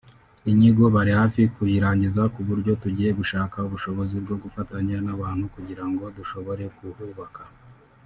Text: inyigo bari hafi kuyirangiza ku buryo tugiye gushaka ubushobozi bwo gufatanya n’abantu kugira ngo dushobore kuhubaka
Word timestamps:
inyigo 0.51 0.83
bari 0.95 1.11
hafi 1.19 1.41
kuyirangiza 1.55 2.21
ku 2.33 2.39
buryo 2.47 2.71
tugiye 2.83 3.09
gushaka 3.19 3.55
ubushobozi 3.67 4.15
bwo 4.23 4.35
gufatanya 4.43 4.95
n’abantu 5.05 5.45
kugira 5.55 5.83
ngo 5.89 6.03
dushobore 6.17 6.63
kuhubaka 6.77 7.41